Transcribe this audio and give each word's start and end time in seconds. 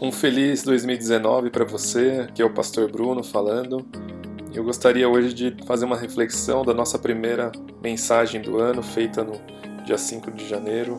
Um 0.00 0.12
feliz 0.12 0.62
2019 0.62 1.50
para 1.50 1.64
você, 1.64 2.24
aqui 2.28 2.40
é 2.40 2.44
o 2.44 2.50
Pastor 2.50 2.88
Bruno 2.88 3.24
falando. 3.24 3.84
Eu 4.54 4.62
gostaria 4.62 5.08
hoje 5.08 5.34
de 5.34 5.56
fazer 5.66 5.86
uma 5.86 5.96
reflexão 5.96 6.64
da 6.64 6.72
nossa 6.72 6.96
primeira 6.96 7.50
mensagem 7.82 8.40
do 8.40 8.58
ano, 8.58 8.80
feita 8.80 9.24
no 9.24 9.32
dia 9.84 9.98
5 9.98 10.30
de 10.30 10.48
janeiro. 10.48 10.98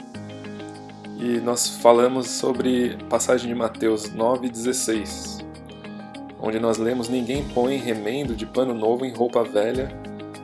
E 1.17 1.40
nós 1.40 1.78
falamos 1.78 2.28
sobre 2.28 2.97
a 2.99 3.06
passagem 3.06 3.47
de 3.47 3.56
Mateus 3.56 4.10
9,16, 4.10 5.46
onde 6.38 6.60
nós 6.60 6.78
lemos: 6.78 7.08
Ninguém 7.08 7.47
põe 7.54 7.78
remendo 7.78 8.36
de 8.36 8.46
pano 8.46 8.74
novo 8.74 9.06
em 9.06 9.13
roupa 9.13 9.46
velha, 9.46 9.88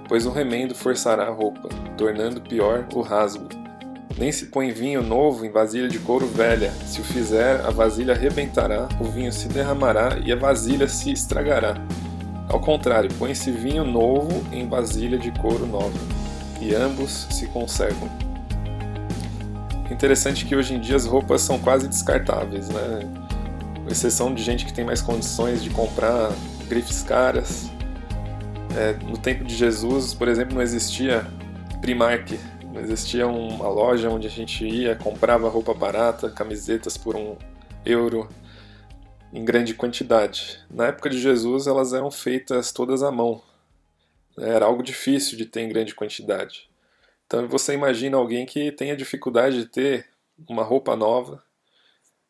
pois 0.07 0.25
o 0.25 0.31
remendo 0.31 0.73
forçará 0.73 1.27
a 1.27 1.31
roupa, 1.31 1.67
tornando 1.97 2.39
pior 2.39 2.87
o 2.93 3.01
rasgo. 3.01 3.64
Nem 4.17 4.31
se 4.31 4.45
põe 4.45 4.71
vinho 4.71 5.03
novo 5.03 5.45
em 5.45 5.51
vasilha 5.51 5.89
de 5.89 5.99
couro 5.99 6.25
velha. 6.25 6.71
Se 6.85 7.01
o 7.01 7.03
fizer, 7.03 7.59
a 7.65 7.69
vasilha 7.69 8.13
arrebentará, 8.13 8.87
o 8.99 9.03
vinho 9.03 9.31
se 9.31 9.49
derramará 9.49 10.17
e 10.23 10.31
a 10.31 10.35
vasilha 10.37 10.87
se 10.87 11.11
estragará. 11.11 11.75
Ao 12.47 12.59
contrário, 12.61 13.09
põe-se 13.19 13.51
vinho 13.51 13.83
novo 13.83 14.43
em 14.53 14.69
vasilha 14.69 15.17
de 15.17 15.31
couro 15.31 15.65
nova, 15.65 15.99
e 16.61 16.73
ambos 16.73 17.27
se 17.29 17.47
conservam. 17.47 18.09
Interessante 19.91 20.45
que 20.45 20.55
hoje 20.55 20.73
em 20.75 20.79
dia 20.79 20.95
as 20.95 21.05
roupas 21.05 21.41
são 21.41 21.59
quase 21.59 21.87
descartáveis, 21.87 22.69
né? 22.69 22.99
Com 23.83 23.91
exceção 23.91 24.33
de 24.33 24.41
gente 24.41 24.65
que 24.65 24.73
tem 24.73 24.85
mais 24.85 25.01
condições 25.01 25.61
de 25.61 25.69
comprar 25.69 26.31
grifes 26.69 27.03
caras. 27.03 27.69
É, 28.77 28.93
no 29.05 29.17
tempo 29.17 29.43
de 29.43 29.55
Jesus, 29.55 30.13
por 30.13 30.27
exemplo, 30.27 30.55
não 30.55 30.61
existia 30.61 31.25
Primark, 31.81 32.37
Existia 32.77 33.27
uma 33.27 33.67
loja 33.69 34.09
onde 34.09 34.27
a 34.27 34.29
gente 34.29 34.65
ia, 34.65 34.95
comprava 34.95 35.49
roupa 35.49 35.73
barata, 35.73 36.29
camisetas 36.29 36.97
por 36.97 37.15
um 37.15 37.37
euro, 37.85 38.29
em 39.33 39.43
grande 39.43 39.73
quantidade. 39.73 40.59
Na 40.69 40.87
época 40.87 41.09
de 41.09 41.19
Jesus, 41.19 41.67
elas 41.67 41.93
eram 41.93 42.11
feitas 42.11 42.71
todas 42.71 43.01
à 43.01 43.11
mão. 43.11 43.41
Era 44.37 44.65
algo 44.65 44.83
difícil 44.83 45.37
de 45.37 45.45
ter 45.45 45.61
em 45.61 45.69
grande 45.69 45.95
quantidade. 45.95 46.69
Então 47.25 47.47
você 47.47 47.73
imagina 47.73 48.17
alguém 48.17 48.45
que 48.45 48.71
tenha 48.71 48.95
dificuldade 48.95 49.57
de 49.57 49.65
ter 49.65 50.07
uma 50.47 50.63
roupa 50.63 50.95
nova 50.95 51.43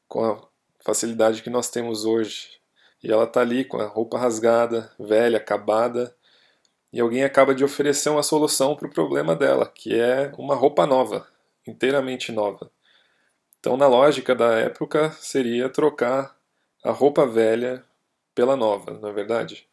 com 0.07 0.23
a 0.23 0.41
facilidade 0.79 1.41
que 1.41 1.49
nós 1.49 1.69
temos 1.69 2.05
hoje. 2.05 2.59
E 3.03 3.11
ela 3.11 3.25
está 3.25 3.41
ali 3.41 3.65
com 3.65 3.77
a 3.77 3.85
roupa 3.85 4.17
rasgada, 4.17 4.91
velha, 4.99 5.37
acabada, 5.37 6.15
e 6.95 7.01
alguém 7.01 7.25
acaba 7.25 7.53
de 7.53 7.61
oferecer 7.61 8.07
uma 8.07 8.23
solução 8.23 8.73
para 8.73 8.87
o 8.87 8.89
problema 8.89 9.35
dela, 9.35 9.67
que 9.67 9.93
é 9.99 10.31
uma 10.37 10.55
roupa 10.55 10.85
nova, 10.87 11.27
inteiramente 11.67 12.31
nova. 12.31 12.71
Então, 13.59 13.75
na 13.75 13.85
lógica 13.85 14.33
da 14.33 14.53
época, 14.53 15.11
seria 15.19 15.67
trocar 15.67 16.33
a 16.81 16.91
roupa 16.91 17.27
velha 17.27 17.83
pela 18.33 18.55
nova, 18.55 18.97
não 18.97 19.09
é 19.09 19.11
verdade? 19.11 19.67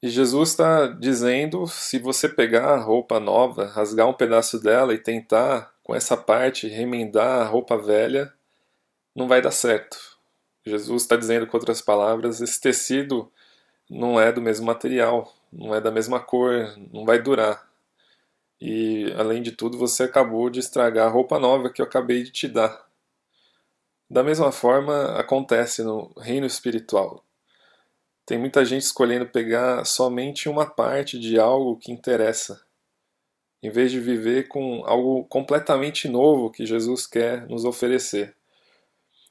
E 0.00 0.08
Jesus 0.08 0.50
está 0.50 0.86
dizendo: 0.86 1.66
se 1.66 1.98
você 1.98 2.28
pegar 2.28 2.74
a 2.74 2.80
roupa 2.80 3.18
nova, 3.18 3.66
rasgar 3.66 4.06
um 4.06 4.14
pedaço 4.14 4.62
dela 4.62 4.94
e 4.94 4.98
tentar, 4.98 5.74
com 5.82 5.96
essa 5.96 6.16
parte, 6.16 6.68
remendar 6.68 7.40
a 7.40 7.44
roupa 7.44 7.76
velha, 7.76 8.32
não 9.16 9.26
vai 9.26 9.42
dar 9.42 9.50
certo. 9.50 9.98
Jesus 10.64 11.02
está 11.02 11.16
dizendo, 11.16 11.48
com 11.48 11.56
outras 11.56 11.82
palavras, 11.82 12.40
esse 12.40 12.60
tecido 12.60 13.28
não 13.90 14.20
é 14.20 14.30
do 14.30 14.40
mesmo 14.40 14.64
material, 14.64 15.34
não 15.52 15.74
é 15.74 15.80
da 15.80 15.90
mesma 15.90 16.20
cor, 16.20 16.74
não 16.92 17.04
vai 17.04 17.20
durar. 17.20 17.68
E 18.60 19.12
além 19.16 19.42
de 19.42 19.52
tudo, 19.52 19.78
você 19.78 20.04
acabou 20.04 20.50
de 20.50 20.60
estragar 20.60 21.06
a 21.06 21.10
roupa 21.10 21.38
nova 21.38 21.70
que 21.70 21.80
eu 21.80 21.86
acabei 21.86 22.22
de 22.22 22.30
te 22.30 22.48
dar. 22.48 22.86
Da 24.10 24.22
mesma 24.22 24.50
forma, 24.50 25.18
acontece 25.18 25.82
no 25.82 26.12
reino 26.18 26.46
espiritual. 26.46 27.24
Tem 28.24 28.38
muita 28.38 28.64
gente 28.64 28.82
escolhendo 28.82 29.26
pegar 29.26 29.84
somente 29.84 30.48
uma 30.48 30.66
parte 30.66 31.18
de 31.18 31.38
algo 31.38 31.76
que 31.76 31.92
interessa, 31.92 32.62
em 33.62 33.70
vez 33.70 33.90
de 33.90 34.00
viver 34.00 34.48
com 34.48 34.82
algo 34.86 35.24
completamente 35.24 36.08
novo 36.08 36.50
que 36.50 36.66
Jesus 36.66 37.06
quer 37.06 37.46
nos 37.48 37.64
oferecer. 37.64 38.34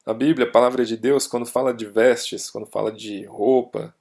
A 0.06 0.14
Bíblia, 0.14 0.48
a 0.48 0.52
palavra 0.52 0.86
de 0.86 0.96
Deus, 0.96 1.28
quando 1.28 1.46
fala 1.46 1.74
de 1.74 1.86
vestes, 1.86 2.50
quando 2.50 2.66
fala 2.66 2.92
de 2.92 3.26
roupa, 3.26 3.94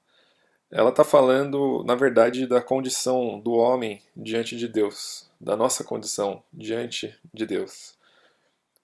ela 0.76 0.90
está 0.90 1.02
falando, 1.02 1.82
na 1.84 1.94
verdade, 1.94 2.46
da 2.46 2.60
condição 2.60 3.40
do 3.40 3.52
homem 3.52 4.02
diante 4.14 4.54
de 4.54 4.68
Deus, 4.68 5.26
da 5.40 5.56
nossa 5.56 5.82
condição 5.82 6.42
diante 6.52 7.18
de 7.32 7.46
Deus. 7.46 7.94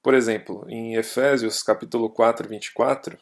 Por 0.03 0.15
exemplo, 0.15 0.65
em 0.71 0.95
Efésios 0.95 1.63
capítulo 1.63 2.09
4, 2.09 2.49
24, 2.49 3.19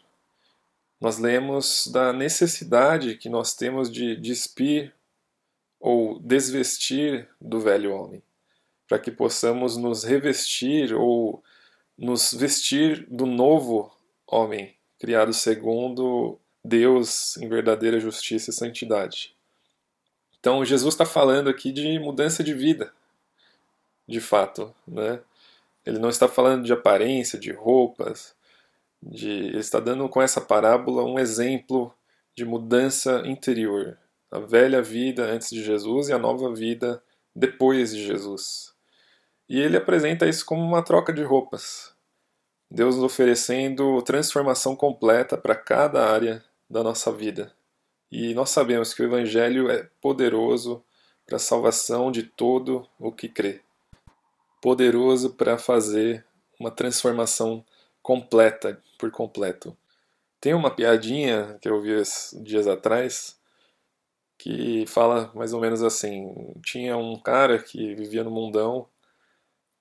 nós 1.01 1.19
lemos 1.19 1.89
da 1.89 2.13
necessidade 2.13 3.17
que 3.17 3.29
nós 3.29 3.55
temos 3.55 3.91
de 3.91 4.15
despir 4.15 4.95
ou 5.81 6.21
desvestir 6.21 7.29
do 7.41 7.59
velho 7.59 7.93
homem, 7.93 8.23
para 8.87 9.01
que 9.01 9.11
possamos 9.11 9.77
nos 9.77 10.05
revestir 10.05 10.95
ou 10.95 11.43
nos 11.99 12.33
vestir 12.33 13.05
do 13.11 13.27
novo 13.27 13.93
homem, 14.29 14.77
criado 14.97 15.33
segundo 15.33 16.39
Deus 16.65 17.37
em 17.39 17.49
verdadeira 17.49 17.99
justiça 17.99 18.51
e 18.51 18.55
santidade. 18.55 19.35
Então 20.39 20.65
Jesus 20.65 20.95
está 20.95 21.05
falando 21.05 21.49
aqui 21.49 21.73
de 21.73 21.99
mudança 21.99 22.43
de 22.43 22.55
vida, 22.55 22.93
de 24.09 24.21
fato, 24.21 24.75
né? 24.87 25.21
Ele 25.85 25.99
não 25.99 26.11
está 26.11 26.29
falando 26.29 26.65
de 26.65 26.73
aparência, 26.73 27.39
de 27.39 27.53
roupas, 27.53 28.35
de... 29.03 29.31
ele 29.31 29.59
está 29.59 29.81
dando 29.81 30.09
com 30.09 30.21
essa 30.21 30.41
parábola 30.41 31.05
um 31.05 31.19
exemplo 31.19 31.95
de 32.35 32.45
mudança 32.45 33.23
interior, 33.27 33.99
a 34.31 34.39
velha 34.39 34.83
vida 34.83 35.25
antes 35.25 35.51
de 35.51 35.63
Jesus 35.63 36.09
e 36.09 36.13
a 36.13 36.19
nova 36.19 36.55
vida 36.55 37.03
depois 37.35 37.95
de 37.95 38.07
Jesus. 38.07 38.75
E 39.49 39.59
ele 39.59 39.77
apresenta 39.77 40.29
isso 40.29 40.45
como 40.45 40.63
uma 40.63 40.83
troca 40.83 41.13
de 41.13 41.23
roupas. 41.23 41.93
Deus 42.71 42.95
nos 42.95 43.05
oferecendo 43.05 44.01
transformação 44.03 44.77
completa 44.77 45.37
para 45.37 45.57
cada 45.57 46.07
área 46.07 46.45
da 46.71 46.83
nossa 46.85 47.11
vida. 47.13 47.53
E 48.11 48.33
nós 48.35 48.51
sabemos 48.51 48.95
que 48.95 49.03
o 49.03 49.07
Evangelho 49.07 49.71
é 49.71 49.89
poderoso 50.01 50.83
para 51.27 51.37
a 51.37 51.41
salvação 51.41 52.11
de 52.11 52.23
todo 52.23 52.89
o 52.99 53.11
que 53.11 53.29
crê. 53.29 53.61
Poderoso 54.63 55.35
para 55.35 55.59
fazer 55.59 56.25
uma 56.59 56.71
transformação 56.71 57.65
completa, 58.03 58.83
por 58.99 59.11
completo. 59.11 59.77
Tem 60.41 60.55
uma 60.55 60.71
piadinha 60.71 61.59
que 61.61 61.69
eu 61.69 61.81
vi 61.81 61.93
dias 62.43 62.67
atrás 62.67 63.39
que 64.39 64.87
fala 64.87 65.31
mais 65.35 65.53
ou 65.53 65.61
menos 65.61 65.83
assim: 65.83 66.55
tinha 66.65 66.97
um 66.97 67.19
cara 67.21 67.63
que 67.63 67.95
vivia 67.95 68.25
no 68.25 68.31
mundão, 68.31 68.89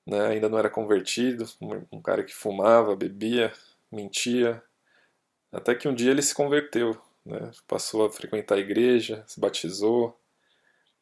né, 0.05 0.27
ainda 0.27 0.49
não 0.49 0.57
era 0.59 0.69
convertido, 0.69 1.45
um 1.91 2.01
cara 2.01 2.23
que 2.23 2.33
fumava, 2.33 2.95
bebia, 2.95 3.53
mentia, 3.91 4.61
até 5.51 5.75
que 5.75 5.87
um 5.87 5.93
dia 5.93 6.11
ele 6.11 6.21
se 6.21 6.33
converteu, 6.33 6.99
né? 7.25 7.51
passou 7.67 8.05
a 8.05 8.11
frequentar 8.11 8.55
a 8.55 8.59
igreja, 8.59 9.23
se 9.27 9.39
batizou. 9.39 10.17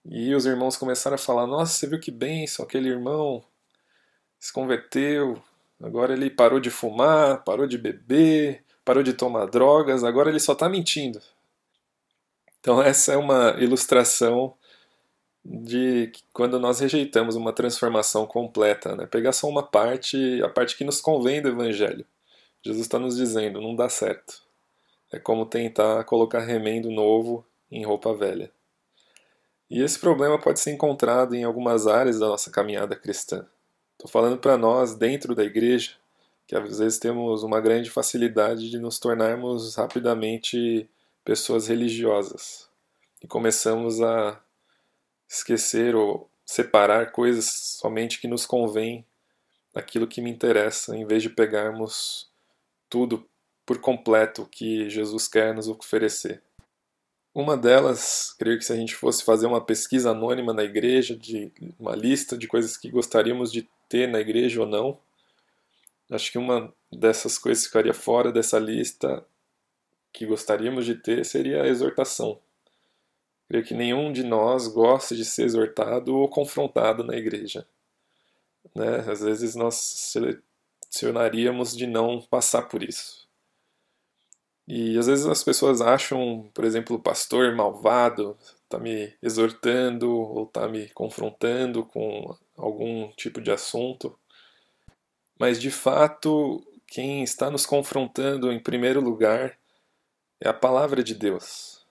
E 0.05 0.33
os 0.33 0.45
irmãos 0.45 0.77
começaram 0.77 1.15
a 1.15 1.19
falar: 1.19 1.45
Nossa, 1.45 1.73
você 1.73 1.87
viu 1.87 1.99
que 1.99 2.11
bênção, 2.11 2.63
aquele 2.65 2.89
irmão 2.89 3.43
se 4.39 4.53
converteu, 4.53 5.41
agora 5.81 6.13
ele 6.13 6.29
parou 6.29 6.59
de 6.59 6.69
fumar, 6.69 7.43
parou 7.43 7.67
de 7.67 7.77
beber, 7.77 8.63
parou 8.85 9.03
de 9.03 9.13
tomar 9.13 9.47
drogas, 9.47 10.03
agora 10.03 10.29
ele 10.29 10.39
só 10.39 10.53
está 10.53 10.69
mentindo. 10.69 11.21
Então, 12.59 12.81
essa 12.81 13.13
é 13.13 13.17
uma 13.17 13.55
ilustração 13.59 14.53
de 15.43 16.11
quando 16.33 16.59
nós 16.59 16.79
rejeitamos 16.79 17.35
uma 17.35 17.53
transformação 17.53 18.25
completa, 18.25 18.95
né? 18.95 19.05
pegar 19.05 19.31
só 19.31 19.47
uma 19.47 19.63
parte, 19.63 20.41
a 20.43 20.49
parte 20.49 20.75
que 20.75 20.83
nos 20.83 20.99
convém 20.99 21.41
do 21.41 21.49
Evangelho. 21.49 22.05
Jesus 22.67 22.85
está 22.85 22.99
nos 22.99 23.15
dizendo, 23.15 23.61
não 23.61 23.73
dá 23.73 23.87
certo. 23.87 24.41
É 25.09 25.17
como 25.17 25.45
tentar 25.45 26.03
colocar 26.03 26.39
remendo 26.39 26.91
novo 26.91 27.45
em 27.71 27.85
roupa 27.85 28.13
velha. 28.13 28.51
E 29.69 29.81
esse 29.81 29.97
problema 29.97 30.37
pode 30.37 30.59
ser 30.59 30.71
encontrado 30.71 31.33
em 31.33 31.45
algumas 31.45 31.87
áreas 31.87 32.19
da 32.19 32.27
nossa 32.27 32.51
caminhada 32.51 32.93
cristã. 32.93 33.47
Estou 33.93 34.11
falando 34.11 34.37
para 34.37 34.57
nós, 34.57 34.95
dentro 34.95 35.33
da 35.33 35.45
igreja, 35.45 35.93
que 36.45 36.57
às 36.57 36.77
vezes 36.77 36.99
temos 36.99 37.41
uma 37.41 37.61
grande 37.61 37.89
facilidade 37.89 38.69
de 38.69 38.79
nos 38.79 38.99
tornarmos 38.99 39.75
rapidamente 39.75 40.89
pessoas 41.23 41.67
religiosas 41.67 42.69
e 43.23 43.27
começamos 43.27 44.01
a 44.01 44.41
esquecer 45.29 45.95
ou 45.95 46.29
separar 46.45 47.11
coisas 47.11 47.45
somente 47.45 48.19
que 48.19 48.27
nos 48.27 48.45
convém 48.45 49.05
daquilo 49.73 50.07
que 50.07 50.21
me 50.21 50.29
interessa, 50.29 50.95
em 50.95 51.05
vez 51.05 51.23
de 51.23 51.29
pegarmos 51.29 52.29
tudo 52.89 53.27
por 53.65 53.79
completo 53.79 54.47
que 54.49 54.89
Jesus 54.89 55.27
quer 55.27 55.53
nos 55.53 55.67
oferecer. 55.67 56.41
Uma 57.33 57.55
delas, 57.55 58.33
creio 58.39 58.57
que 58.57 58.65
se 58.65 58.73
a 58.73 58.75
gente 58.75 58.95
fosse 58.95 59.23
fazer 59.23 59.45
uma 59.45 59.61
pesquisa 59.61 60.11
anônima 60.11 60.53
na 60.53 60.63
igreja, 60.63 61.15
de 61.15 61.51
uma 61.79 61.95
lista 61.95 62.37
de 62.37 62.47
coisas 62.47 62.75
que 62.77 62.89
gostaríamos 62.89 63.51
de 63.51 63.69
ter 63.87 64.07
na 64.07 64.19
igreja 64.19 64.61
ou 64.61 64.67
não, 64.67 64.99
Acho 66.09 66.31
que 66.31 66.37
uma 66.37 66.73
dessas 66.91 67.37
coisas 67.37 67.63
que 67.63 67.69
ficaria 67.69 67.93
fora 67.93 68.31
dessa 68.31 68.57
lista 68.57 69.25
que 70.13 70.25
gostaríamos 70.25 70.85
de 70.85 70.95
ter 70.95 71.25
seria 71.25 71.63
a 71.63 71.67
exortação. 71.67 72.39
Creio 73.49 73.63
que 73.63 73.73
nenhum 73.73 74.11
de 74.11 74.23
nós 74.23 74.67
gosta 74.67 75.15
de 75.15 75.25
ser 75.25 75.43
exortado 75.43 76.15
ou 76.15 76.29
confrontado 76.29 77.03
na 77.03 77.15
igreja. 77.15 77.67
Né? 78.73 78.99
Às 78.99 79.21
vezes 79.21 79.53
nós 79.53 79.75
selecionaríamos 80.89 81.75
de 81.75 81.85
não 81.87 82.21
passar 82.21 82.63
por 82.63 82.83
isso. 82.83 83.27
E 84.67 84.97
às 84.97 85.07
vezes 85.07 85.25
as 85.25 85.43
pessoas 85.43 85.79
acham, 85.79 86.49
por 86.53 86.65
exemplo, 86.65 86.97
o 86.97 87.01
pastor 87.01 87.55
malvado 87.55 88.37
está 88.63 88.77
me 88.77 89.13
exortando 89.21 90.11
ou 90.11 90.43
está 90.43 90.67
me 90.67 90.89
confrontando 90.89 91.85
com 91.85 92.35
algum 92.57 93.09
tipo 93.11 93.39
de 93.39 93.49
assunto. 93.49 94.17
Mas 95.39 95.61
de 95.61 95.71
fato, 95.71 96.61
quem 96.85 97.23
está 97.23 97.49
nos 97.49 97.65
confrontando 97.65 98.51
em 98.51 98.59
primeiro 98.59 98.99
lugar 98.99 99.57
é 100.41 100.49
a 100.49 100.53
palavra 100.53 101.01
de 101.01 101.15
Deus. 101.15 101.85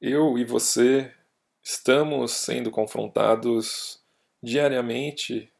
Eu 0.00 0.38
e 0.38 0.44
você 0.44 1.12
estamos 1.62 2.32
sendo 2.32 2.70
confrontados 2.70 4.00
diariamente 4.42 5.52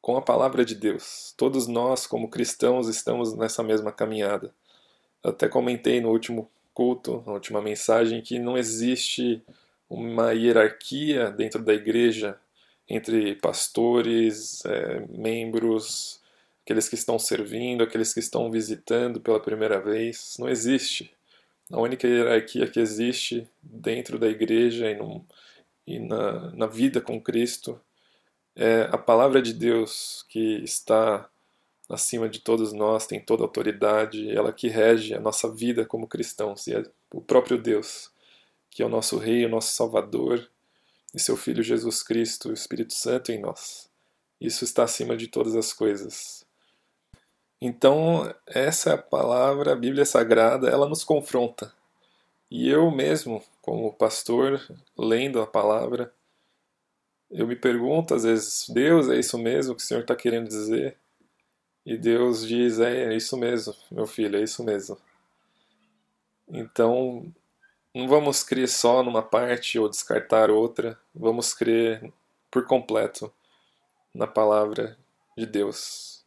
com 0.00 0.16
a 0.16 0.22
palavra 0.22 0.64
de 0.64 0.74
Deus. 0.74 1.34
Todos 1.36 1.66
nós, 1.66 2.06
como 2.06 2.28
cristãos, 2.28 2.88
estamos 2.88 3.34
nessa 3.34 3.62
mesma 3.62 3.92
caminhada. 3.92 4.54
Eu 5.22 5.30
até 5.30 5.48
comentei 5.48 6.00
no 6.00 6.10
último 6.10 6.50
culto, 6.72 7.22
na 7.26 7.32
última 7.32 7.60
mensagem, 7.60 8.22
que 8.22 8.38
não 8.38 8.56
existe 8.56 9.42
uma 9.88 10.32
hierarquia 10.32 11.30
dentro 11.30 11.62
da 11.62 11.74
igreja 11.74 12.38
entre 12.88 13.34
pastores, 13.36 14.64
é, 14.64 15.06
membros, 15.10 16.20
aqueles 16.64 16.88
que 16.88 16.94
estão 16.94 17.18
servindo, 17.18 17.82
aqueles 17.82 18.14
que 18.14 18.20
estão 18.20 18.50
visitando 18.50 19.20
pela 19.20 19.40
primeira 19.40 19.80
vez. 19.80 20.36
Não 20.38 20.48
existe. 20.48 21.12
A 21.70 21.80
única 21.80 22.08
hierarquia 22.08 22.66
que 22.66 22.80
existe 22.80 23.46
dentro 23.62 24.18
da 24.18 24.28
igreja 24.28 24.90
e, 24.90 24.96
no, 24.96 25.24
e 25.86 25.98
na, 25.98 26.50
na 26.52 26.66
vida 26.66 27.00
com 27.00 27.20
Cristo 27.20 27.80
é 28.56 28.88
a 28.90 28.98
palavra 28.98 29.40
de 29.40 29.52
Deus 29.52 30.24
que 30.28 30.62
está 30.62 31.28
acima 31.88 32.28
de 32.28 32.40
todos 32.40 32.72
nós, 32.72 33.06
tem 33.06 33.20
toda 33.20 33.42
a 33.42 33.46
autoridade, 33.46 34.30
ela 34.30 34.52
que 34.52 34.68
rege 34.68 35.14
a 35.14 35.20
nossa 35.20 35.50
vida 35.50 35.84
como 35.84 36.06
cristãos, 36.06 36.66
e 36.66 36.74
é 36.74 36.84
o 37.12 37.20
próprio 37.20 37.60
Deus, 37.60 38.10
que 38.70 38.82
é 38.82 38.86
o 38.86 38.88
nosso 38.88 39.18
Rei, 39.18 39.44
o 39.44 39.48
nosso 39.48 39.74
Salvador, 39.74 40.48
e 41.12 41.18
seu 41.18 41.36
Filho 41.36 41.62
Jesus 41.62 42.02
Cristo, 42.02 42.50
o 42.50 42.52
Espírito 42.52 42.94
Santo 42.94 43.32
em 43.32 43.40
nós. 43.40 43.90
Isso 44.40 44.64
está 44.64 44.84
acima 44.84 45.16
de 45.16 45.26
todas 45.26 45.56
as 45.56 45.72
coisas. 45.72 46.46
Então, 47.60 48.32
essa 48.46 48.92
é 48.92 48.96
palavra, 48.96 49.72
a 49.72 49.76
Bíblia 49.76 50.04
Sagrada, 50.04 50.68
ela 50.68 50.88
nos 50.88 51.04
confronta. 51.04 51.72
E 52.50 52.68
eu 52.68 52.90
mesmo, 52.90 53.42
como 53.60 53.92
pastor, 53.92 54.60
lendo 54.96 55.40
a 55.40 55.46
palavra, 55.46 56.12
eu 57.30 57.46
me 57.46 57.56
pergunto 57.56 58.14
às 58.14 58.24
vezes, 58.24 58.68
Deus, 58.68 59.08
é 59.08 59.18
isso 59.18 59.38
mesmo 59.38 59.74
que 59.74 59.82
o 59.82 59.84
Senhor 59.84 60.00
está 60.00 60.16
querendo 60.16 60.48
dizer? 60.48 60.96
E 61.84 61.96
Deus 61.96 62.46
diz: 62.46 62.78
é, 62.78 63.12
é 63.12 63.16
isso 63.16 63.36
mesmo, 63.36 63.74
meu 63.90 64.06
filho, 64.06 64.36
é 64.36 64.42
isso 64.42 64.62
mesmo. 64.64 64.98
Então, 66.48 67.32
não 67.94 68.08
vamos 68.08 68.42
crer 68.42 68.68
só 68.68 69.02
numa 69.02 69.22
parte 69.22 69.78
ou 69.78 69.88
descartar 69.88 70.50
outra, 70.50 70.98
vamos 71.14 71.54
crer 71.54 72.12
por 72.50 72.66
completo 72.66 73.32
na 74.14 74.26
palavra 74.26 74.96
de 75.36 75.46
Deus. 75.46 76.24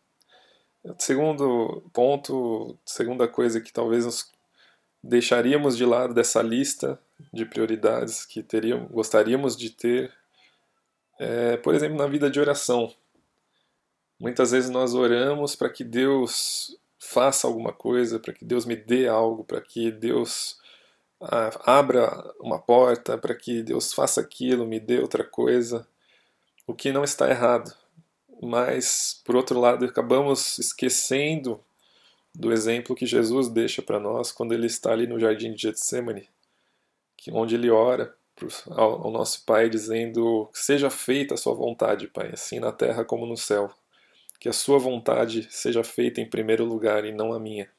Segundo 0.97 1.81
ponto, 1.93 2.77
segunda 2.85 3.27
coisa 3.27 3.61
que 3.61 3.71
talvez 3.71 4.05
nos 4.05 4.31
deixaríamos 5.01 5.77
de 5.77 5.85
lado 5.85 6.13
dessa 6.13 6.41
lista 6.41 6.99
de 7.31 7.45
prioridades 7.45 8.25
que 8.25 8.43
teríamos, 8.43 8.91
gostaríamos 8.91 9.55
de 9.55 9.69
ter, 9.69 10.13
é, 11.19 11.57
por 11.57 11.75
exemplo, 11.75 11.97
na 11.97 12.07
vida 12.07 12.29
de 12.29 12.39
oração. 12.39 12.93
Muitas 14.19 14.51
vezes 14.51 14.69
nós 14.69 14.93
oramos 14.93 15.55
para 15.55 15.69
que 15.69 15.83
Deus 15.83 16.77
faça 16.97 17.47
alguma 17.47 17.73
coisa, 17.73 18.19
para 18.19 18.33
que 18.33 18.45
Deus 18.45 18.65
me 18.65 18.75
dê 18.75 19.07
algo, 19.07 19.43
para 19.43 19.59
que 19.59 19.91
Deus 19.91 20.57
ah, 21.21 21.79
abra 21.79 22.33
uma 22.39 22.59
porta, 22.59 23.17
para 23.17 23.35
que 23.35 23.61
Deus 23.61 23.93
faça 23.93 24.21
aquilo, 24.21 24.65
me 24.65 24.79
dê 24.79 24.99
outra 24.99 25.23
coisa, 25.23 25.87
o 26.65 26.73
que 26.73 26.91
não 26.91 27.03
está 27.03 27.29
errado. 27.29 27.73
Mas, 28.41 29.21
por 29.25 29.35
outro 29.35 29.59
lado, 29.59 29.85
acabamos 29.85 30.57
esquecendo 30.57 31.59
do 32.33 32.51
exemplo 32.51 32.95
que 32.95 33.05
Jesus 33.05 33.47
deixa 33.47 33.81
para 33.81 33.99
nós 33.99 34.31
quando 34.31 34.53
ele 34.53 34.65
está 34.65 34.91
ali 34.91 35.05
no 35.05 35.19
jardim 35.19 35.53
de 35.53 35.61
Getsemane, 35.63 36.29
onde 37.31 37.55
ele 37.55 37.69
ora 37.69 38.15
ao 38.71 39.11
nosso 39.11 39.45
Pai 39.45 39.69
dizendo: 39.69 40.49
Seja 40.53 40.89
feita 40.89 41.33
a 41.33 41.37
sua 41.37 41.53
vontade, 41.53 42.07
Pai, 42.07 42.31
assim 42.33 42.59
na 42.59 42.71
terra 42.71 43.05
como 43.05 43.25
no 43.25 43.37
céu 43.37 43.73
que 44.43 44.49
a 44.49 44.53
sua 44.53 44.77
vontade 44.77 45.47
seja 45.49 45.85
feita 45.85 46.19
em 46.19 46.29
primeiro 46.29 46.65
lugar 46.65 47.05
e 47.05 47.13
não 47.13 47.31
a 47.31 47.39
minha. 47.39 47.71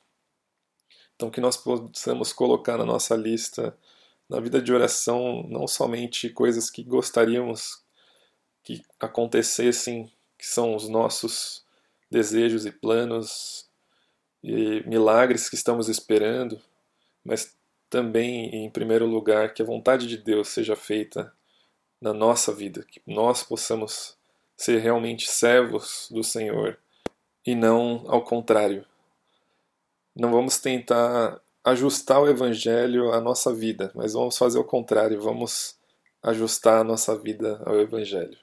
Então, 1.15 1.31
que 1.31 1.39
nós 1.39 1.59
possamos 1.59 2.33
colocar 2.33 2.79
na 2.79 2.87
nossa 2.87 3.15
lista, 3.15 3.77
na 4.27 4.41
vida 4.41 4.63
de 4.63 4.73
oração, 4.73 5.47
não 5.47 5.69
somente 5.69 6.31
coisas 6.31 6.71
que 6.71 6.83
gostaríamos 6.83 7.85
que 8.63 8.83
acontecessem, 8.99 10.11
que 10.39 10.47
são 10.47 10.75
os 10.75 10.89
nossos 10.89 11.63
desejos 12.11 12.65
e 12.65 12.73
planos 12.73 13.69
e 14.43 14.83
milagres 14.87 15.51
que 15.51 15.57
estamos 15.57 15.91
esperando, 15.91 16.59
mas 17.23 17.55
também, 17.95 18.53
em 18.53 18.69
primeiro 18.69 19.07
lugar, 19.07 19.55
que 19.55 19.63
a 19.63 19.65
vontade 19.65 20.09
de 20.09 20.17
Deus 20.17 20.49
seja 20.49 20.75
feita 20.75 21.33
na 22.01 22.13
nossa 22.13 22.53
vida, 22.53 22.83
que 22.83 23.01
nós 23.07 23.45
possamos 23.45 24.17
ser 24.57 24.79
realmente 24.79 25.31
servos 25.31 26.09
do 26.11 26.25
Senhor 26.25 26.77
e 27.47 27.55
não 27.55 28.05
ao 28.09 28.25
contrário. 28.25 28.85
Não 30.13 30.33
vamos 30.33 30.59
tentar 30.59 31.41
ajustar 31.63 32.21
o 32.21 32.29
Evangelho 32.29 33.13
à 33.13 33.21
nossa 33.21 33.55
vida, 33.55 33.93
mas 33.95 34.15
vamos 34.15 34.37
fazer 34.37 34.59
o 34.59 34.65
contrário, 34.65 35.21
vamos 35.21 35.79
ajustar 36.21 36.81
a 36.81 36.85
nossa 36.85 37.17
vida 37.17 37.63
ao 37.65 37.79
Evangelho. 37.79 38.37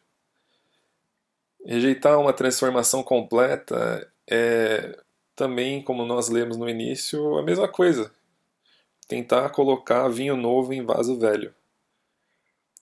Rejeitar 1.66 2.18
uma 2.18 2.32
transformação 2.32 3.04
completa 3.04 4.10
é 4.26 4.98
também, 5.36 5.84
como 5.84 6.06
nós 6.06 6.30
lemos 6.30 6.56
no 6.56 6.70
início, 6.70 7.38
a 7.38 7.44
mesma 7.44 7.68
coisa. 7.68 8.14
Tentar 9.12 9.50
colocar 9.50 10.08
vinho 10.08 10.38
novo 10.38 10.72
em 10.72 10.86
vaso 10.86 11.20
velho, 11.20 11.54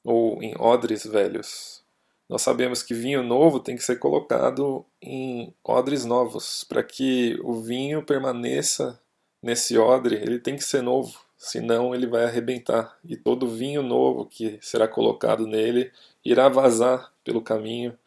ou 0.03 0.43
em 0.43 0.53
odres 0.59 1.03
velhos. 1.03 1.83
Nós 2.29 2.43
sabemos 2.43 2.83
que 2.83 2.93
vinho 2.93 3.23
novo 3.23 3.59
tem 3.59 3.75
que 3.75 3.83
ser 3.83 3.97
colocado 3.97 4.85
em 5.01 5.51
odres 5.63 6.05
novos. 6.05 6.63
Para 6.63 6.83
que 6.83 7.39
o 7.43 7.59
vinho 7.59 8.05
permaneça 8.05 9.01
nesse 9.41 9.75
odre, 9.75 10.17
ele 10.17 10.37
tem 10.37 10.55
que 10.55 10.63
ser 10.63 10.83
novo, 10.83 11.19
senão 11.35 11.95
ele 11.95 12.05
vai 12.05 12.25
arrebentar. 12.25 12.95
E 13.03 13.17
todo 13.17 13.49
vinho 13.49 13.81
novo 13.81 14.27
que 14.27 14.59
será 14.61 14.87
colocado 14.87 15.47
nele 15.47 15.91
irá 16.23 16.47
vazar 16.47 17.11
pelo 17.23 17.41
caminho 17.41 17.97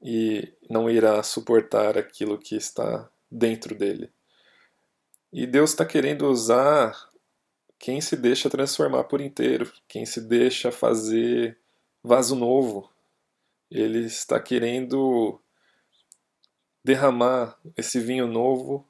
e 0.00 0.52
não 0.70 0.88
irá 0.88 1.20
suportar 1.24 1.98
aquilo 1.98 2.38
que 2.38 2.54
está 2.54 3.10
dentro 3.28 3.74
dele. 3.74 4.08
E 5.32 5.48
Deus 5.48 5.70
está 5.70 5.84
querendo 5.84 6.30
usar 6.30 7.12
quem 7.84 8.00
se 8.00 8.16
deixa 8.16 8.48
transformar 8.48 9.04
por 9.04 9.20
inteiro, 9.20 9.70
quem 9.86 10.06
se 10.06 10.18
deixa 10.18 10.72
fazer 10.72 11.58
vaso 12.02 12.34
novo, 12.34 12.90
ele 13.70 14.06
está 14.06 14.40
querendo 14.40 15.38
derramar 16.82 17.58
esse 17.76 18.00
vinho 18.00 18.26
novo 18.26 18.88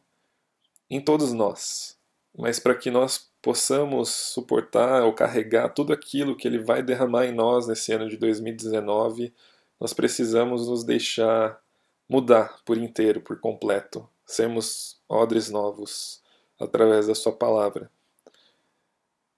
em 0.89 1.01
todos 1.01 1.33
nós, 1.33 1.99
mas 2.39 2.61
para 2.61 2.73
que 2.77 2.89
nós 2.89 3.29
possamos 3.43 4.11
suportar 4.11 5.03
ou 5.03 5.13
carregar 5.13 5.71
tudo 5.71 5.93
aquilo 5.93 6.37
que 6.37 6.47
ele 6.47 6.61
vai 6.61 6.81
derramar 6.81 7.27
em 7.27 7.33
nós 7.33 7.67
nesse 7.67 7.93
ano 7.93 8.09
de 8.09 8.17
2019, 8.17 9.35
nós 9.81 9.93
precisamos 9.93 10.69
nos 10.69 10.85
deixar 10.85 11.61
mudar 12.09 12.61
por 12.65 12.79
inteiro, 12.79 13.21
por 13.21 13.41
completo, 13.41 14.09
sermos 14.25 15.01
odres 15.09 15.51
novos 15.51 16.23
através 16.61 17.09
da 17.09 17.15
sua 17.17 17.33
palavra. 17.33 17.91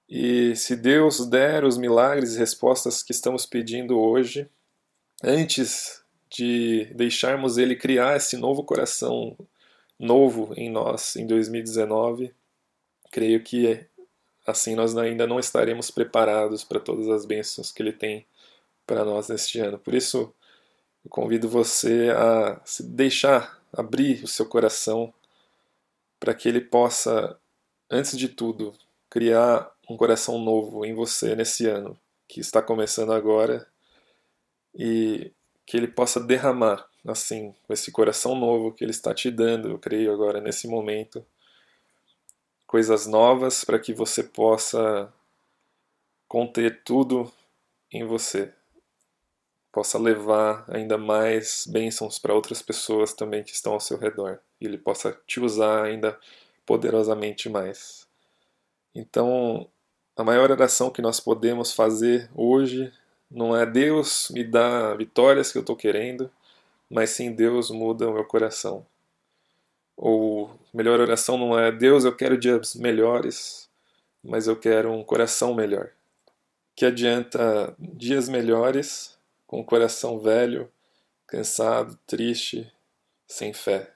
E 0.09 0.55
se 0.55 0.77
Deus 0.77 1.27
der 1.27 1.65
os 1.65 1.77
milagres 1.77 2.35
e 2.35 2.39
respostas 2.39 3.03
que 3.03 3.13
estamos 3.13 3.45
pedindo 3.45 3.99
hoje, 3.99 4.49
antes 5.23 6.03
de 6.31 6.87
deixarmos 6.95 7.59
Ele 7.59 7.75
criar 7.75 8.17
esse 8.17 8.37
novo 8.37 8.63
coração 8.63 9.37
novo 9.99 10.53
em 10.57 10.71
nós 10.71 11.17
em 11.17 11.27
2019, 11.27 12.33
creio 13.11 13.43
que 13.43 13.85
assim 14.47 14.75
nós 14.75 14.97
ainda 14.97 15.27
não 15.27 15.41
estaremos 15.41 15.91
preparados 15.91 16.63
para 16.63 16.79
todas 16.79 17.09
as 17.09 17.25
bênçãos 17.25 17.73
que 17.73 17.83
Ele 17.83 17.93
tem 17.93 18.27
para 18.87 19.05
nós 19.05 19.29
neste 19.29 19.59
ano. 19.59 19.79
Por 19.79 19.95
isso, 19.95 20.33
eu 21.05 21.11
convido 21.11 21.49
você 21.49 22.11
a 22.17 22.61
se 22.65 22.83
deixar 22.83 23.61
abrir 23.73 24.23
o 24.25 24.29
seu 24.29 24.47
coração 24.47 25.13
para 26.19 26.35
que 26.35 26.49
ele 26.49 26.61
possa, 26.61 27.39
antes 27.91 28.17
de 28.17 28.29
tudo, 28.29 28.75
criar 29.17 29.73
um 29.89 29.97
coração 29.97 30.39
novo 30.39 30.85
em 30.85 30.93
você 30.93 31.35
nesse 31.35 31.67
ano 31.67 31.99
que 32.29 32.39
está 32.39 32.61
começando 32.61 33.15
agora 33.15 33.67
e 34.75 35.33
que 35.65 35.75
ele 35.75 35.89
possa 35.89 36.21
derramar 36.21 36.87
assim, 37.03 37.55
esse 37.71 37.91
coração 37.91 38.35
novo 38.35 38.75
que 38.75 38.85
ele 38.85 38.91
está 38.91 39.15
te 39.15 39.31
dando, 39.31 39.71
eu 39.71 39.79
creio 39.79 40.13
agora 40.13 40.39
nesse 40.39 40.69
momento, 40.69 41.25
coisas 42.67 43.07
novas 43.07 43.65
para 43.65 43.79
que 43.79 43.95
você 43.95 44.23
possa 44.23 45.11
conter 46.29 46.83
tudo 46.85 47.33
em 47.91 48.05
você. 48.05 48.53
Possa 49.73 49.99
levar 49.99 50.67
ainda 50.69 50.99
mais 50.99 51.67
bênçãos 51.67 52.19
para 52.19 52.35
outras 52.35 52.61
pessoas 52.61 53.15
também 53.15 53.43
que 53.43 53.53
estão 53.53 53.73
ao 53.73 53.81
seu 53.81 53.97
redor. 53.97 54.41
E 54.61 54.67
ele 54.67 54.77
possa 54.77 55.19
te 55.27 55.41
usar 55.41 55.85
ainda 55.85 56.21
poderosamente 56.67 57.49
mais. 57.49 58.06
Então, 58.97 59.69
a 60.17 60.25
maior 60.25 60.51
oração 60.51 60.89
que 60.89 61.03
nós 61.03 61.21
podemos 61.21 61.71
fazer 61.71 62.31
hoje 62.35 62.91
não 63.31 63.55
é 63.55 63.67
Deus 63.67 64.31
me 64.31 64.43
dá 64.43 64.95
vitórias 64.95 65.53
que 65.53 65.59
eu 65.59 65.61
estou 65.61 65.77
querendo, 65.77 66.31
mas 66.89 67.11
sim 67.11 67.31
Deus 67.31 67.71
muda 67.71 68.09
o 68.09 68.15
meu 68.15 68.25
coração. 68.25 68.87
Ou 69.95 70.51
melhor 70.73 70.99
oração 70.99 71.37
não 71.37 71.59
é 71.59 71.71
Deus, 71.71 72.07
eu 72.07 72.17
quero 72.17 72.39
dias 72.39 72.75
melhores, 72.75 73.69
mas 74.25 74.47
eu 74.47 74.57
quero 74.57 74.91
um 74.91 75.05
coração 75.05 75.53
melhor. 75.55 75.91
Que 76.75 76.87
adianta 76.87 77.75
dias 77.79 78.31
melhores 78.31 79.19
com 79.47 79.61
o 79.61 79.65
coração 79.65 80.19
velho, 80.19 80.73
cansado, 81.27 81.99
triste, 82.07 82.73
sem 83.27 83.53
fé. 83.53 83.93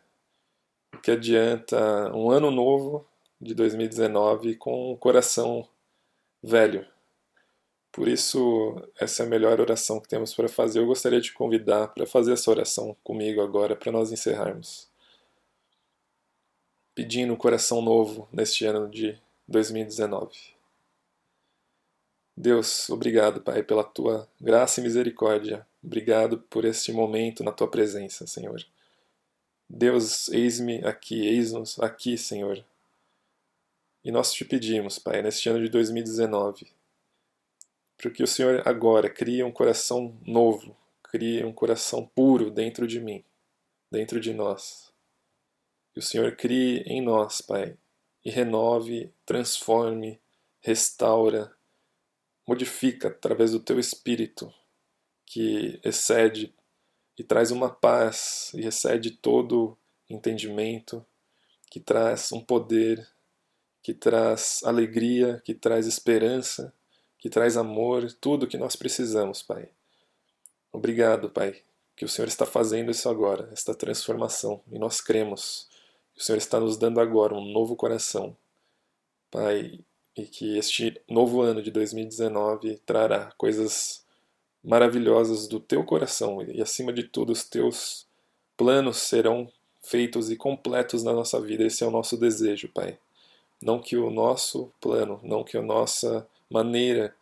Que 1.03 1.13
adianta 1.13 2.15
um 2.15 2.31
ano 2.31 2.51
novo 2.51 3.09
de 3.41 3.55
2019 3.55 4.57
com 4.57 4.93
o 4.93 4.97
coração 4.97 5.67
velho. 6.43 6.87
Por 7.93 8.07
isso, 8.07 8.81
essa 9.01 9.23
é 9.23 9.27
a 9.27 9.29
melhor 9.29 9.61
oração 9.61 9.99
que 9.99 10.09
temos 10.09 10.33
para 10.33 10.49
fazer. 10.49 10.79
Eu 10.79 10.87
gostaria 10.87 11.21
de 11.21 11.33
convidar 11.33 11.89
para 11.89 12.07
fazer 12.07 12.33
essa 12.33 12.51
oração 12.51 12.97
comigo 13.03 13.41
agora, 13.41 13.75
para 13.75 13.91
nós 13.91 14.13
encerrarmos. 14.13 14.89
Pedindo 16.95 17.33
um 17.33 17.37
coração 17.37 17.83
novo 17.83 18.29
neste 18.33 18.65
ano 18.65 18.89
de 18.89 19.19
2019. 19.49 20.31
Deus, 22.37 22.89
obrigado, 22.89 23.41
Pai, 23.41 23.63
pela 23.63 23.83
tua 23.83 24.29
graça 24.41 24.81
e 24.81 24.85
misericórdia. 24.85 25.67
Obrigado 25.83 26.39
por 26.39 26.65
este 26.65 26.93
momento 26.93 27.43
na 27.43 27.53
tua 27.53 27.69
presença, 27.69 28.27
Senhor. 28.27 28.65
Deus, 29.69 30.29
eis-me 30.29 30.85
aqui, 30.85 31.27
eis-nos 31.27 31.79
aqui, 31.81 32.17
Senhor. 32.17 32.65
E 34.05 34.11
nós 34.11 34.33
te 34.33 34.45
pedimos, 34.45 34.99
Pai, 34.99 35.23
neste 35.23 35.49
ano 35.49 35.63
de 35.63 35.69
2019 35.69 36.81
para 38.01 38.11
que 38.11 38.23
o 38.23 38.27
Senhor 38.27 38.67
agora 38.67 39.11
crie 39.11 39.45
um 39.45 39.53
coração 39.53 40.19
novo, 40.27 40.75
crie 41.03 41.45
um 41.45 41.53
coração 41.53 42.07
puro 42.15 42.51
dentro 42.51 42.87
de 42.87 42.99
mim, 42.99 43.23
dentro 43.91 44.19
de 44.19 44.33
nós. 44.33 44.91
Que 45.93 45.99
o 45.99 46.03
Senhor 46.03 46.35
crie 46.35 46.79
em 46.87 47.03
nós, 47.03 47.43
Pai, 47.43 47.77
e 48.25 48.31
renove, 48.31 49.13
transforme, 49.27 50.19
restaura, 50.61 51.55
modifica 52.49 53.09
através 53.09 53.53
do 53.53 53.61
teu 53.61 53.79
espírito 53.79 54.51
que 55.27 55.79
excede 55.85 56.55
e 57.19 57.23
traz 57.23 57.51
uma 57.51 57.69
paz 57.69 58.51
e 58.55 58.67
excede 58.67 59.11
todo 59.11 59.77
entendimento, 60.09 61.05
que 61.71 61.79
traz 61.79 62.33
um 62.33 62.41
poder, 62.41 63.07
que 63.83 63.95
traz 63.95 64.61
alegria, 64.65 65.41
que 65.45 65.55
traz 65.55 65.87
esperança 65.87 66.73
que 67.21 67.29
traz 67.29 67.57
amor, 67.57 68.11
tudo 68.15 68.47
que 68.47 68.57
nós 68.57 68.75
precisamos, 68.75 69.43
Pai. 69.43 69.69
Obrigado, 70.73 71.29
Pai, 71.29 71.63
que 71.95 72.05
o 72.05 72.09
Senhor 72.09 72.27
está 72.27 72.47
fazendo 72.47 72.91
isso 72.91 73.09
agora, 73.09 73.51
esta 73.53 73.75
transformação, 73.75 74.63
e 74.73 74.79
nós 74.79 75.01
cremos 75.01 75.69
que 76.15 76.21
o 76.21 76.25
Senhor 76.25 76.39
está 76.39 76.59
nos 76.59 76.79
dando 76.79 76.99
agora 76.99 77.35
um 77.35 77.53
novo 77.53 77.77
coração, 77.77 78.35
Pai, 79.31 79.81
e 80.17 80.25
que 80.25 80.57
este 80.57 81.01
novo 81.09 81.43
ano 81.43 81.63
de 81.63 81.71
2019 81.71 82.79
trará 82.87 83.33
coisas 83.37 84.05
maravilhosas 84.65 85.47
do 85.47 85.61
teu 85.61 85.85
coração 85.85 86.43
e, 86.43 86.61
acima 86.63 86.93
de 86.93 87.05
tudo, 87.05 87.33
os 87.33 87.45
teus 87.45 88.07
planos 88.57 88.97
serão 88.97 89.51
feitos 89.83 90.31
e 90.31 90.37
completos 90.37 91.03
na 91.03 91.13
nossa 91.13 91.41
vida. 91.41 91.65
Esse 91.65 91.85
é 91.85 91.87
o 91.87 91.91
nosso 91.91 92.17
desejo, 92.17 92.69
Pai. 92.69 92.99
Não 93.63 93.81
que 93.81 93.97
o 93.97 94.11
nosso 94.11 94.73
plano, 94.81 95.21
não 95.23 95.45
que 95.45 95.57
a 95.57 95.63
nossa 95.63 96.27
maneira 96.49 97.15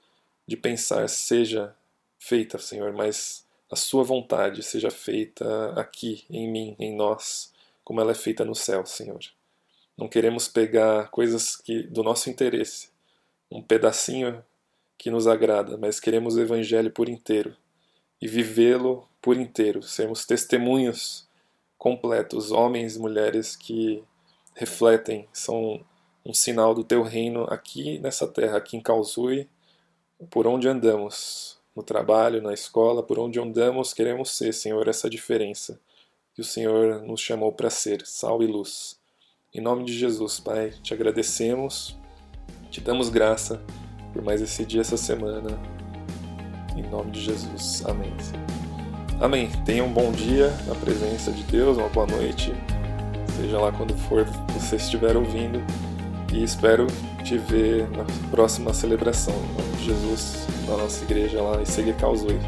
de 0.47 0.57
pensar 0.57 1.09
seja 1.09 1.75
feita, 2.19 2.59
Senhor, 2.59 2.93
mas 2.93 3.45
a 3.71 3.77
Sua 3.77 4.03
vontade 4.03 4.63
seja 4.63 4.91
feita 4.91 5.73
aqui, 5.79 6.25
em 6.31 6.51
mim, 6.51 6.77
em 6.79 6.95
nós, 6.95 7.53
como 7.85 8.01
ela 8.01 8.13
é 8.13 8.15
feita 8.15 8.45
no 8.45 8.55
céu, 8.55 8.87
Senhor. 8.87 9.21
Não 9.97 10.09
queremos 10.09 10.47
pegar 10.49 11.11
coisas 11.11 11.57
que 11.57 11.83
do 11.83 12.03
nosso 12.03 12.31
interesse, 12.31 12.89
um 13.51 13.61
pedacinho 13.61 14.45
que 14.97 15.11
nos 15.11 15.27
agrada, 15.27 15.77
mas 15.77 16.01
queremos 16.01 16.37
o 16.37 16.41
Evangelho 16.41 16.91
por 16.91 17.09
inteiro 17.09 17.57
e 18.21 18.27
vivê-lo 18.27 19.09
por 19.21 19.37
inteiro, 19.37 19.83
sermos 19.83 20.25
testemunhos 20.25 21.27
completos, 21.77 22.51
homens 22.51 22.97
e 22.97 22.99
mulheres 22.99 23.55
que 23.55 24.03
refletem, 24.55 25.29
são 25.33 25.85
um 26.29 26.35
sinal 26.35 26.75
do 26.75 26.85
teu 26.85 27.03
reino 27.03 27.45
aqui 27.45 27.99
nessa 28.01 28.29
terra, 28.29 28.59
aqui 28.59 28.77
em 28.77 28.83
Causui, 28.83 29.49
por 30.29 30.47
onde 30.47 30.69
andamos, 30.69 31.57
no 31.75 31.83
trabalho, 31.83 32.43
na 32.43 32.53
escola, 32.53 33.03
por 33.03 33.19
onde 33.19 33.41
andamos, 33.41 33.95
queremos 33.95 34.37
ser, 34.37 34.53
Senhor, 34.53 34.87
essa 34.89 35.09
diferença 35.09 35.81
que 36.35 36.43
o 36.43 36.45
Senhor 36.45 37.01
nos 37.03 37.21
chamou 37.21 37.51
para 37.51 37.71
ser, 37.71 38.05
sal 38.05 38.43
e 38.43 38.47
luz. 38.47 38.99
Em 39.55 39.61
nome 39.63 39.85
de 39.85 39.99
Jesus, 39.99 40.39
Pai, 40.39 40.75
te 40.83 40.93
agradecemos, 40.93 41.97
te 42.71 42.83
damos 42.83 43.09
graça 43.09 43.63
por 44.13 44.21
mais 44.21 44.43
esse 44.43 44.67
dia, 44.67 44.83
essa 44.83 44.99
semana. 44.99 45.59
Em 46.77 46.83
nome 46.83 47.11
de 47.11 47.23
Jesus. 47.23 47.83
Amém. 47.87 48.15
Amém. 49.19 49.51
Tenha 49.65 49.83
um 49.83 49.93
bom 49.93 50.13
dia 50.13 50.51
na 50.67 50.75
presença 50.75 51.33
de 51.33 51.43
Deus, 51.45 51.79
uma 51.79 51.89
boa 51.89 52.07
noite, 52.07 52.53
seja 53.35 53.59
lá 53.59 53.73
quando 53.73 53.97
for 53.97 54.25
você 54.53 54.77
estiver 54.77 55.17
ouvindo 55.17 55.65
e 56.33 56.43
espero 56.43 56.87
te 57.25 57.39
ver 57.39 57.89
na 57.91 58.05
próxima 58.31 58.73
celebração. 58.73 59.35
Em 59.35 59.63
nome 59.63 59.77
de 59.77 59.85
Jesus, 59.85 60.47
na 60.69 60.77
nossa 60.77 61.05
igreja 61.05 61.43
lá 61.43 61.61
em 61.61 61.65
Segui 61.65 61.93
Causui. 61.95 62.39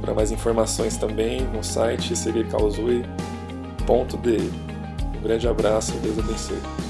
Para 0.00 0.14
mais 0.14 0.30
informações 0.30 0.96
também 0.96 1.42
no 1.42 1.62
site 1.62 2.16
seguicausui.de. 2.16 3.08
Um 5.18 5.22
grande 5.22 5.48
abraço, 5.48 5.92
Deus 5.98 6.18
abençoe. 6.18 6.87